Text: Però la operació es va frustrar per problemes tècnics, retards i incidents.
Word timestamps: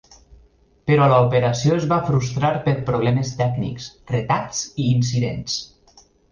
Però 0.91 1.09
la 1.11 1.19
operació 1.25 1.75
es 1.81 1.85
va 1.91 1.99
frustrar 2.07 2.51
per 2.65 2.75
problemes 2.89 3.35
tècnics, 3.43 3.93
retards 4.17 4.65
i 4.73 4.91
incidents. 4.97 5.63